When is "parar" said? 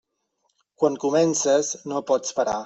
2.41-2.59